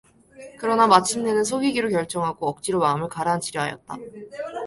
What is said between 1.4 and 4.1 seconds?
속이기로 결정하고 억지로 마음을 가라앉히려 하였다.